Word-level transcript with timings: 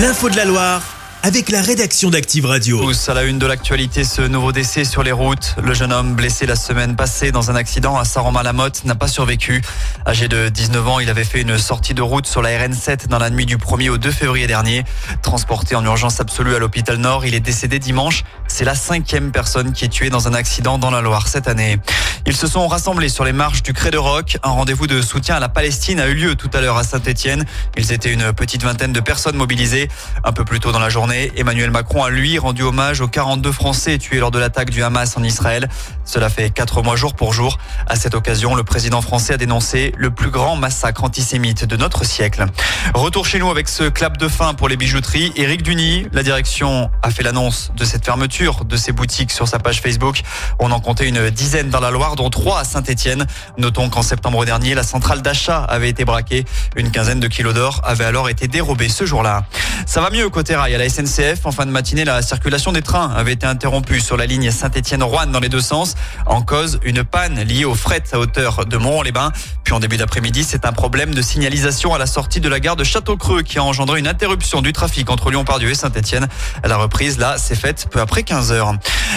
L'info 0.00 0.30
de 0.30 0.36
la 0.36 0.46
Loire 0.46 0.80
avec 1.22 1.50
la 1.50 1.60
rédaction 1.60 2.08
d'Active 2.08 2.46
Radio. 2.46 2.80
Tous 2.80 3.08
à 3.10 3.14
la 3.14 3.24
une 3.24 3.38
de 3.38 3.44
l'actualité, 3.44 4.04
ce 4.04 4.22
nouveau 4.22 4.52
décès 4.52 4.84
sur 4.84 5.02
les 5.02 5.12
routes. 5.12 5.54
Le 5.62 5.74
jeune 5.74 5.92
homme 5.92 6.14
blessé 6.14 6.46
la 6.46 6.56
semaine 6.56 6.96
passée 6.96 7.30
dans 7.30 7.50
un 7.50 7.54
accident 7.54 7.98
à 7.98 8.06
Saint-Romain-la-Motte 8.06 8.86
n'a 8.86 8.94
pas 8.94 9.08
survécu. 9.08 9.60
Âgé 10.06 10.28
de 10.28 10.48
19 10.48 10.88
ans, 10.88 11.00
il 11.00 11.10
avait 11.10 11.24
fait 11.24 11.42
une 11.42 11.58
sortie 11.58 11.92
de 11.92 12.00
route 12.00 12.26
sur 12.26 12.40
la 12.40 12.48
RN7 12.50 13.08
dans 13.08 13.18
la 13.18 13.28
nuit 13.28 13.44
du 13.44 13.58
1er 13.58 13.90
au 13.90 13.98
2 13.98 14.10
février 14.10 14.46
dernier. 14.46 14.84
Transporté 15.20 15.76
en 15.76 15.84
urgence 15.84 16.20
absolue 16.20 16.54
à 16.54 16.58
l'hôpital 16.58 16.96
Nord, 16.96 17.26
il 17.26 17.34
est 17.34 17.40
décédé 17.40 17.78
dimanche. 17.78 18.24
C'est 18.48 18.64
la 18.64 18.74
cinquième 18.74 19.30
personne 19.30 19.72
qui 19.72 19.84
est 19.84 19.88
tuée 19.88 20.08
dans 20.08 20.26
un 20.26 20.32
accident 20.34 20.78
dans 20.78 20.90
la 20.90 21.02
Loire 21.02 21.28
cette 21.28 21.48
année. 21.48 21.78
Ils 22.26 22.36
se 22.36 22.46
sont 22.46 22.68
rassemblés 22.68 23.08
sur 23.08 23.24
les 23.24 23.32
marches 23.32 23.62
du 23.62 23.72
Cré 23.72 23.90
de 23.90 23.96
Roc. 23.96 24.38
Un 24.42 24.50
rendez-vous 24.50 24.86
de 24.86 25.00
soutien 25.00 25.36
à 25.36 25.40
la 25.40 25.48
Palestine 25.48 26.00
a 26.00 26.06
eu 26.06 26.14
lieu 26.14 26.34
tout 26.34 26.50
à 26.52 26.60
l'heure 26.60 26.76
à 26.76 26.84
Saint-Etienne. 26.84 27.44
Ils 27.76 27.92
étaient 27.92 28.12
une 28.12 28.32
petite 28.32 28.62
vingtaine 28.62 28.92
de 28.92 29.00
personnes 29.00 29.36
mobilisées. 29.36 29.88
Un 30.22 30.32
peu 30.32 30.44
plus 30.44 30.60
tôt 30.60 30.70
dans 30.70 30.78
la 30.78 30.90
journée, 30.90 31.32
Emmanuel 31.36 31.70
Macron 31.70 32.04
a 32.04 32.10
lui 32.10 32.38
rendu 32.38 32.62
hommage 32.62 33.00
aux 33.00 33.08
42 33.08 33.50
Français 33.52 33.98
tués 33.98 34.18
lors 34.18 34.30
de 34.30 34.38
l'attaque 34.38 34.70
du 34.70 34.82
Hamas 34.82 35.16
en 35.16 35.22
Israël. 35.22 35.68
Cela 36.04 36.28
fait 36.28 36.50
quatre 36.50 36.82
mois 36.82 36.96
jour 36.96 37.14
pour 37.14 37.32
jour. 37.32 37.58
À 37.86 37.96
cette 37.96 38.14
occasion, 38.14 38.54
le 38.54 38.64
président 38.64 39.00
français 39.00 39.34
a 39.34 39.36
dénoncé 39.36 39.92
le 39.96 40.10
plus 40.10 40.30
grand 40.30 40.56
massacre 40.56 41.04
antisémite 41.04 41.64
de 41.64 41.76
notre 41.76 42.04
siècle. 42.04 42.46
Retour 42.94 43.26
chez 43.26 43.38
nous 43.38 43.50
avec 43.50 43.68
ce 43.68 43.84
clap 43.84 44.18
de 44.18 44.28
fin 44.28 44.54
pour 44.54 44.68
les 44.68 44.76
bijouteries. 44.76 45.32
Éric 45.36 45.62
Duny, 45.62 46.06
la 46.12 46.22
direction 46.22 46.90
a 47.02 47.10
fait 47.10 47.22
l'annonce 47.22 47.72
de 47.76 47.84
cette 47.84 48.04
fermeture 48.04 48.64
de 48.64 48.76
ses 48.76 48.92
boutiques 48.92 49.32
sur 49.32 49.48
sa 49.48 49.58
page 49.58 49.80
Facebook. 49.80 50.22
On 50.58 50.70
en 50.70 50.80
comptait 50.80 51.08
une 51.08 51.30
dizaine 51.30 51.70
dans 51.70 51.80
la 51.80 51.90
Loire, 51.90 52.09
dont 52.16 52.30
trois 52.30 52.60
à 52.60 52.64
Saint-Etienne. 52.64 53.26
Notons 53.58 53.88
qu'en 53.88 54.02
septembre 54.02 54.44
dernier, 54.44 54.74
la 54.74 54.82
centrale 54.82 55.22
d'achat 55.22 55.64
avait 55.64 55.88
été 55.88 56.04
braquée. 56.04 56.44
Une 56.76 56.90
quinzaine 56.90 57.20
de 57.20 57.28
kilos 57.28 57.54
d'or 57.54 57.80
avait 57.84 58.04
alors 58.04 58.28
été 58.28 58.48
dérobée 58.48 58.88
ce 58.88 59.04
jour-là. 59.04 59.44
Ça 59.86 60.00
va 60.00 60.10
mieux 60.10 60.28
côté 60.28 60.56
rail 60.56 60.74
à 60.74 60.78
la 60.78 60.88
SNCF. 60.88 61.44
En 61.44 61.52
fin 61.52 61.66
de 61.66 61.70
matinée, 61.70 62.04
la 62.04 62.22
circulation 62.22 62.72
des 62.72 62.82
trains 62.82 63.10
avait 63.10 63.32
été 63.32 63.46
interrompue 63.46 64.00
sur 64.00 64.16
la 64.16 64.26
ligne 64.26 64.50
Saint-Étienne-Rouen 64.50 65.26
dans 65.26 65.40
les 65.40 65.48
deux 65.48 65.60
sens. 65.60 65.94
En 66.26 66.42
cause, 66.42 66.80
une 66.84 67.04
panne 67.04 67.40
liée 67.42 67.64
au 67.64 67.74
fret 67.74 68.02
à 68.12 68.18
hauteur 68.18 68.66
de 68.66 68.76
Mont-les-Bains. 68.76 69.32
En 69.72 69.78
début 69.78 69.98
d'après-midi, 69.98 70.42
c'est 70.42 70.64
un 70.64 70.72
problème 70.72 71.14
de 71.14 71.22
signalisation 71.22 71.94
à 71.94 71.98
la 71.98 72.06
sortie 72.06 72.40
de 72.40 72.48
la 72.48 72.58
gare 72.58 72.74
de 72.74 72.82
Château-Creux 72.82 73.42
qui 73.42 73.58
a 73.58 73.62
engendré 73.62 74.00
une 74.00 74.08
interruption 74.08 74.62
du 74.62 74.72
trafic 74.72 75.08
entre 75.10 75.30
Lyon-Pardieu 75.30 75.70
et 75.70 75.74
Saint-Étienne. 75.74 76.26
La 76.64 76.76
reprise, 76.76 77.18
là, 77.18 77.38
s'est 77.38 77.54
faite 77.54 77.86
peu 77.88 78.00
après 78.00 78.24
15 78.24 78.50
heures. 78.50 78.74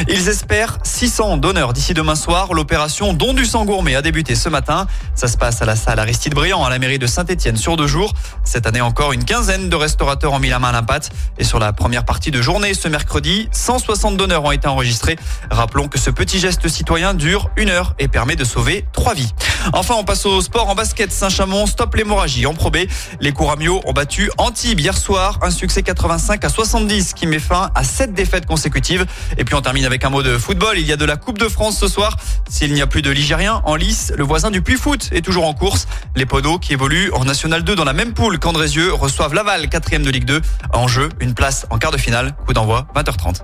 Ils 0.07 0.29
espèrent 0.29 0.77
600 0.83 1.37
donneurs 1.37 1.73
d'ici 1.73 1.95
demain 1.95 2.13
soir. 2.13 2.53
L'opération 2.53 3.13
Don 3.13 3.33
du 3.33 3.45
sang 3.45 3.65
gourmet 3.65 3.95
a 3.95 4.03
débuté 4.03 4.35
ce 4.35 4.47
matin. 4.47 4.85
Ça 5.15 5.27
se 5.27 5.37
passe 5.37 5.61
à 5.63 5.65
la 5.65 5.75
salle 5.75 5.97
Aristide 5.97 6.35
Briand 6.35 6.63
à 6.63 6.69
la 6.69 6.77
mairie 6.77 6.99
de 6.99 7.07
Saint-Étienne 7.07 7.57
sur 7.57 7.75
deux 7.75 7.87
jours. 7.87 8.13
Cette 8.43 8.67
année 8.67 8.81
encore, 8.81 9.11
une 9.11 9.25
quinzaine 9.25 9.69
de 9.69 9.75
restaurateurs 9.75 10.33
ont 10.33 10.39
mis 10.39 10.49
la 10.49 10.59
main 10.59 10.69
à 10.69 10.73
la 10.73 10.83
pâte. 10.83 11.09
Et 11.39 11.43
sur 11.43 11.57
la 11.57 11.73
première 11.73 12.05
partie 12.05 12.29
de 12.29 12.41
journée, 12.43 12.75
ce 12.75 12.87
mercredi, 12.87 13.49
160 13.51 14.17
donneurs 14.17 14.43
ont 14.43 14.51
été 14.51 14.67
enregistrés. 14.67 15.17
Rappelons 15.49 15.87
que 15.87 15.97
ce 15.97 16.11
petit 16.11 16.37
geste 16.37 16.67
citoyen 16.67 17.15
dure 17.15 17.49
une 17.57 17.69
heure 17.69 17.95
et 17.97 18.07
permet 18.07 18.35
de 18.35 18.43
sauver 18.43 18.85
trois 18.93 19.15
vies. 19.15 19.33
Enfin, 19.73 19.95
on 19.97 20.03
passe 20.03 20.25
au 20.27 20.42
sport 20.43 20.69
en 20.69 20.75
basket. 20.75 21.11
Saint-Chamond, 21.11 21.65
stop 21.65 21.95
l'hémorragie. 21.95 22.45
En 22.45 22.53
probé, 22.53 22.87
les 23.19 23.31
Couramio 23.31 23.81
ont 23.85 23.93
battu 23.93 24.29
Antibes 24.37 24.79
hier 24.79 24.97
soir. 24.97 25.39
Un 25.41 25.49
succès 25.49 25.81
85 25.81 26.45
à 26.45 26.49
70 26.49 27.13
qui 27.13 27.25
met 27.25 27.39
fin 27.39 27.71
à 27.73 27.83
sept 27.83 28.13
défaites 28.13 28.45
consécutives. 28.45 29.05
Et 29.37 29.43
puis 29.43 29.55
on 29.55 29.61
termine 29.61 29.85
avec 29.85 30.05
un 30.05 30.09
mot 30.09 30.21
de 30.21 30.37
football. 30.37 30.77
Il 30.77 30.85
y 30.85 30.91
a 30.91 30.97
de 30.97 31.05
la 31.05 31.17
Coupe 31.17 31.39
de 31.39 31.47
France 31.47 31.79
ce 31.79 31.87
soir. 31.87 32.17
S'il 32.49 32.73
n'y 32.73 32.81
a 32.81 32.87
plus 32.87 33.01
de 33.01 33.09
Ligérien 33.09 33.61
en 33.65 33.75
lice, 33.75 34.13
le 34.15 34.23
voisin 34.23 34.51
du 34.51 34.61
Puy 34.61 34.75
Foot 34.75 35.09
est 35.11 35.21
toujours 35.21 35.47
en 35.47 35.53
course. 35.53 35.87
Les 36.15 36.25
Podos 36.25 36.59
qui 36.59 36.73
évoluent 36.73 37.11
en 37.13 37.25
National 37.25 37.63
2 37.63 37.75
dans 37.75 37.85
la 37.85 37.93
même 37.93 38.13
poule 38.13 38.37
qu'Andrézieux 38.37 38.93
reçoivent 38.93 39.33
Laval, 39.33 39.69
quatrième 39.69 40.03
de 40.03 40.11
Ligue 40.11 40.25
2. 40.25 40.41
En 40.73 40.87
jeu, 40.87 41.09
une 41.19 41.33
place 41.33 41.65
en 41.69 41.77
quart 41.77 41.91
de 41.91 41.97
finale. 41.97 42.35
Coup 42.45 42.53
d'envoi, 42.53 42.87
20h30. 42.95 43.41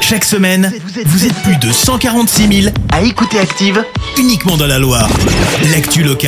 Chaque 0.00 0.24
semaine, 0.24 0.72
vous 1.04 1.26
êtes 1.26 1.42
plus 1.42 1.56
de 1.56 1.70
146 1.70 2.62
000 2.62 2.74
à 2.92 3.02
écouter 3.02 3.38
Active 3.38 3.84
uniquement 4.16 4.56
dans 4.56 4.66
la 4.66 4.78
Loire. 4.78 5.08
L'actu 5.70 6.02
locale, 6.02 6.27